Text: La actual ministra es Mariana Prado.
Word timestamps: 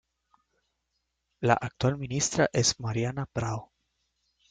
La 1.41 1.53
actual 1.53 1.95
ministra 1.99 2.49
es 2.51 2.79
Mariana 2.79 3.27
Prado. 3.31 3.71